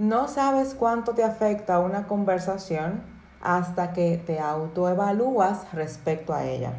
[0.00, 3.02] No sabes cuánto te afecta una conversación
[3.42, 6.72] hasta que te autoevalúas respecto a ella.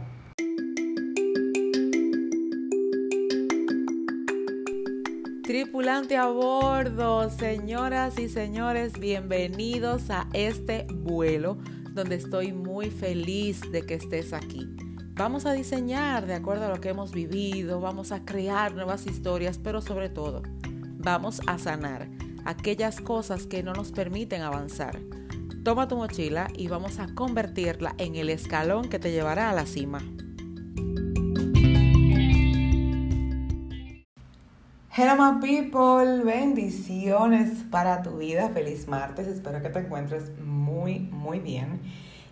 [5.43, 11.59] Tripulante a bordo, señoras y señores, bienvenidos a este vuelo
[11.91, 14.67] donde estoy muy feliz de que estés aquí.
[15.13, 19.59] Vamos a diseñar de acuerdo a lo que hemos vivido, vamos a crear nuevas historias,
[19.59, 20.41] pero sobre todo,
[20.97, 22.07] vamos a sanar
[22.45, 24.99] aquellas cosas que no nos permiten avanzar.
[25.63, 29.65] Toma tu mochila y vamos a convertirla en el escalón que te llevará a la
[29.65, 29.99] cima.
[34.93, 41.39] Hello my people, bendiciones para tu vida, feliz martes, espero que te encuentres muy, muy
[41.39, 41.79] bien.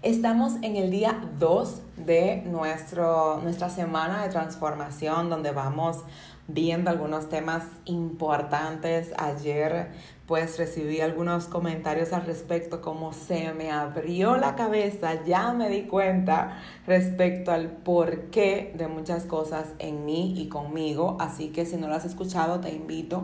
[0.02, 6.04] Estamos en el día 2 de nuestro, nuestra semana de transformación donde vamos
[6.50, 9.12] viendo algunos temas importantes.
[9.18, 9.92] Ayer
[10.28, 15.84] pues recibí algunos comentarios al respecto, como se me abrió la cabeza, ya me di
[15.88, 21.18] cuenta respecto al porqué de muchas cosas en mí y conmigo.
[21.20, 23.24] Así que si no lo has escuchado, te invito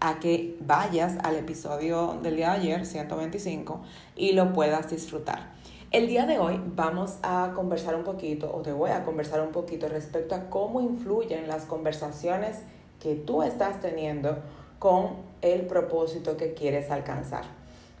[0.00, 3.82] a que vayas al episodio del día de ayer, 125,
[4.14, 5.55] y lo puedas disfrutar.
[5.92, 9.52] El día de hoy vamos a conversar un poquito, o te voy a conversar un
[9.52, 12.58] poquito respecto a cómo influyen las conversaciones
[13.00, 14.36] que tú estás teniendo
[14.80, 15.10] con
[15.42, 17.44] el propósito que quieres alcanzar.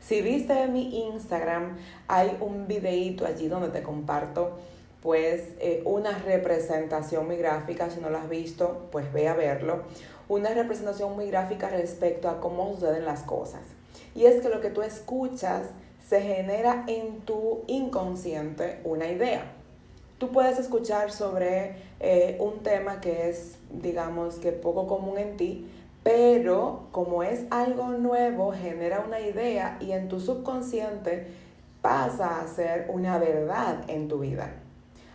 [0.00, 1.76] Si viste mi Instagram,
[2.08, 4.58] hay un videito allí donde te comparto
[5.00, 9.82] pues eh, una representación muy gráfica, si no lo has visto, pues ve a verlo,
[10.28, 13.60] una representación muy gráfica respecto a cómo suceden las cosas.
[14.16, 15.68] Y es que lo que tú escuchas
[16.08, 19.52] se genera en tu inconsciente una idea.
[20.18, 25.68] Tú puedes escuchar sobre eh, un tema que es, digamos, que poco común en ti,
[26.02, 31.26] pero como es algo nuevo, genera una idea y en tu subconsciente
[31.82, 34.54] pasa a ser una verdad en tu vida.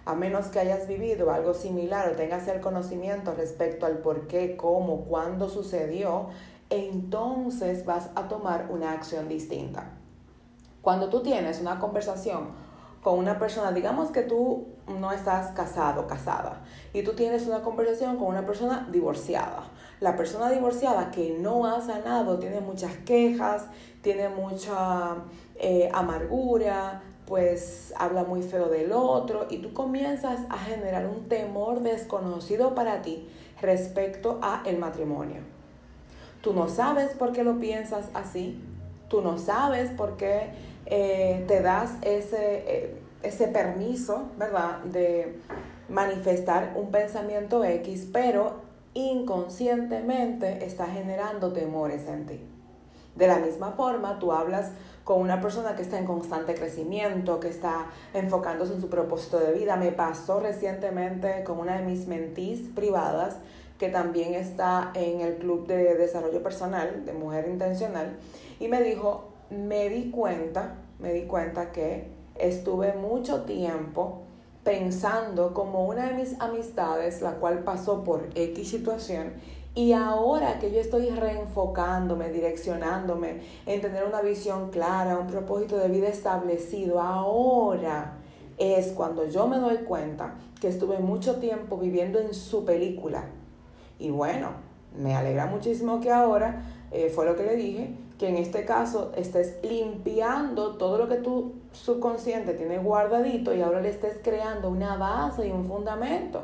[0.04, 4.58] A menos que hayas vivido algo similar o tengas el conocimiento respecto al por qué,
[4.58, 6.28] cómo, cuándo sucedió,
[6.70, 10.01] entonces vas a tomar una acción distinta.
[10.82, 12.50] Cuando tú tienes una conversación
[13.04, 16.62] con una persona, digamos que tú no estás casado, casada,
[16.94, 19.64] y tú tienes una conversación con una persona divorciada.
[20.00, 23.66] La persona divorciada que no ha sanado tiene muchas quejas,
[24.02, 25.16] tiene mucha
[25.56, 31.82] eh, amargura, pues habla muy feo del otro y tú comienzas a generar un temor
[31.82, 33.30] desconocido para ti
[33.62, 35.42] respecto a el matrimonio.
[36.42, 38.60] Tú no sabes por qué lo piensas así,
[39.08, 40.52] tú no sabes por qué
[40.86, 45.38] eh, te das ese, eh, ese permiso, ¿verdad?, de
[45.90, 48.62] manifestar un pensamiento X, pero
[48.94, 52.40] inconscientemente está generando temores en ti.
[53.16, 54.72] De la misma forma, tú hablas
[55.04, 59.52] con una persona que está en constante crecimiento, que está enfocándose en su propósito de
[59.52, 59.76] vida.
[59.76, 63.38] Me pasó recientemente con una de mis mentís privadas,
[63.78, 68.16] que también está en el Club de Desarrollo Personal de Mujer Intencional,
[68.60, 74.24] y me dijo, me di cuenta, me di cuenta que estuve mucho tiempo
[74.64, 79.34] pensando como una de mis amistades, la cual pasó por X situación,
[79.74, 85.88] y ahora que yo estoy reenfocándome, direccionándome en tener una visión clara, un propósito de
[85.88, 88.18] vida establecido, ahora
[88.58, 93.24] es cuando yo me doy cuenta que estuve mucho tiempo viviendo en su película.
[93.98, 94.50] Y bueno,
[94.96, 96.62] me alegra muchísimo que ahora,
[96.92, 101.16] eh, fue lo que le dije, que en este caso estés limpiando todo lo que
[101.16, 106.44] tu subconsciente tiene guardadito y ahora le estés creando una base y un fundamento.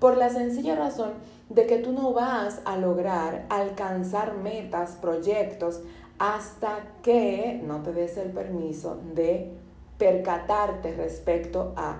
[0.00, 1.12] Por la sencilla razón
[1.48, 5.80] de que tú no vas a lograr alcanzar metas, proyectos,
[6.18, 9.52] hasta que no te des el permiso de
[9.98, 11.98] percatarte respecto a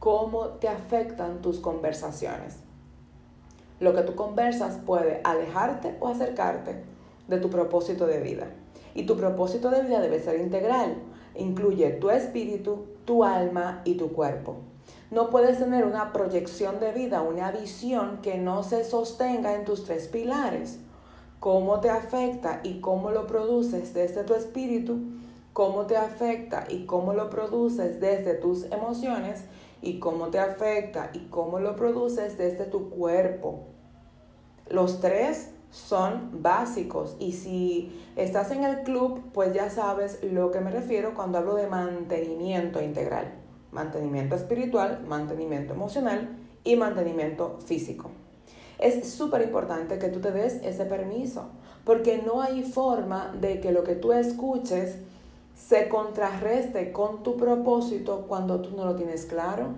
[0.00, 2.58] cómo te afectan tus conversaciones.
[3.78, 6.95] Lo que tú conversas puede alejarte o acercarte
[7.28, 8.50] de tu propósito de vida.
[8.94, 10.96] Y tu propósito de vida debe ser integral.
[11.34, 14.56] Incluye tu espíritu, tu alma y tu cuerpo.
[15.10, 19.84] No puedes tener una proyección de vida, una visión que no se sostenga en tus
[19.84, 20.80] tres pilares.
[21.38, 24.98] Cómo te afecta y cómo lo produces desde tu espíritu,
[25.52, 29.44] cómo te afecta y cómo lo produces desde tus emociones
[29.82, 33.60] y cómo te afecta y cómo lo produces desde tu cuerpo.
[34.68, 40.60] Los tres son básicos y si estás en el club, pues ya sabes lo que
[40.60, 43.34] me refiero cuando hablo de mantenimiento integral.
[43.72, 48.10] Mantenimiento espiritual, mantenimiento emocional y mantenimiento físico.
[48.78, 51.50] Es súper importante que tú te des ese permiso,
[51.84, 54.96] porque no hay forma de que lo que tú escuches
[55.54, 59.74] se contrarreste con tu propósito cuando tú no lo tienes claro.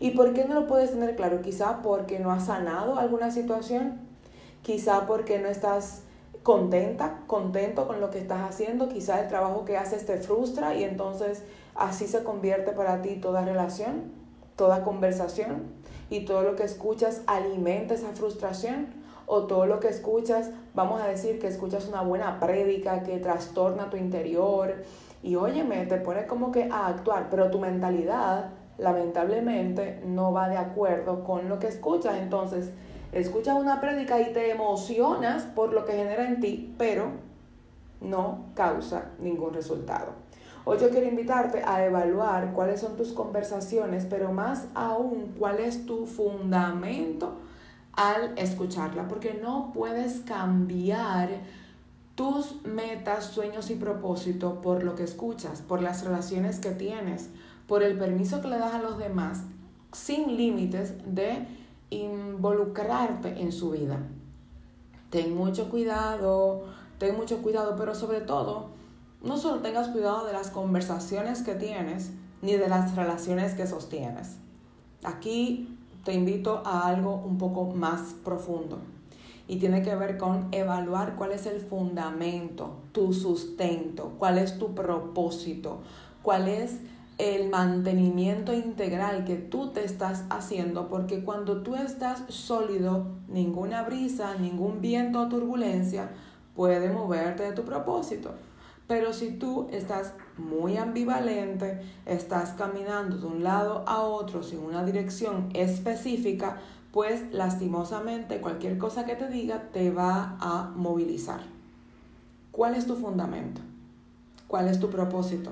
[0.00, 1.42] ¿Y por qué no lo puedes tener claro?
[1.42, 4.13] Quizá porque no has sanado alguna situación,
[4.64, 6.02] quizá porque no estás
[6.42, 10.82] contenta, contento con lo que estás haciendo, quizá el trabajo que haces te frustra y
[10.82, 11.44] entonces
[11.76, 14.12] así se convierte para ti toda relación,
[14.56, 15.62] toda conversación
[16.10, 18.88] y todo lo que escuchas alimenta esa frustración
[19.26, 23.90] o todo lo que escuchas, vamos a decir que escuchas una buena prédica que trastorna
[23.90, 24.82] tu interior
[25.22, 30.56] y óyeme, te pone como que a actuar, pero tu mentalidad lamentablemente no va de
[30.56, 32.16] acuerdo con lo que escuchas.
[32.18, 32.70] Entonces,
[33.14, 37.12] escuchas una prédica y te emocionas por lo que genera en ti, pero
[38.00, 40.12] no causa ningún resultado.
[40.66, 45.86] Hoy yo quiero invitarte a evaluar cuáles son tus conversaciones, pero más aún cuál es
[45.86, 47.38] tu fundamento
[47.92, 51.28] al escucharla, porque no puedes cambiar
[52.14, 57.28] tus metas, sueños y propósitos por lo que escuchas, por las relaciones que tienes,
[57.66, 59.42] por el permiso que le das a los demás,
[59.92, 61.46] sin límites de
[62.44, 63.98] involucrarte en su vida.
[65.08, 66.64] Ten mucho cuidado,
[66.98, 68.66] ten mucho cuidado, pero sobre todo,
[69.22, 72.10] no solo tengas cuidado de las conversaciones que tienes,
[72.42, 74.36] ni de las relaciones que sostienes.
[75.04, 78.78] Aquí te invito a algo un poco más profundo
[79.48, 84.74] y tiene que ver con evaluar cuál es el fundamento, tu sustento, cuál es tu
[84.74, 85.78] propósito,
[86.22, 86.80] cuál es
[87.18, 94.34] el mantenimiento integral que tú te estás haciendo, porque cuando tú estás sólido, ninguna brisa,
[94.34, 96.10] ningún viento o turbulencia
[96.56, 98.32] puede moverte de tu propósito.
[98.86, 104.84] Pero si tú estás muy ambivalente, estás caminando de un lado a otro sin una
[104.84, 106.58] dirección específica,
[106.92, 111.40] pues lastimosamente cualquier cosa que te diga te va a movilizar.
[112.52, 113.60] ¿Cuál es tu fundamento?
[114.46, 115.50] ¿Cuál es tu propósito?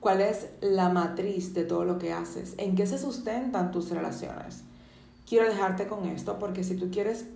[0.00, 2.54] ¿Cuál es la matriz de todo lo que haces?
[2.56, 4.62] ¿En qué se sustentan tus relaciones?
[5.28, 7.26] Quiero dejarte con esto porque si tú quieres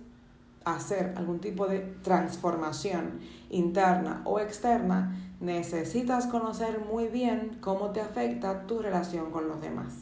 [0.63, 3.19] hacer algún tipo de transformación
[3.49, 9.93] interna o externa, necesitas conocer muy bien cómo te afecta tu relación con los demás.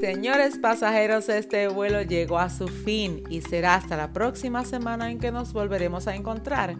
[0.00, 5.18] Señores pasajeros, este vuelo llegó a su fin y será hasta la próxima semana en
[5.18, 6.76] que nos volveremos a encontrar.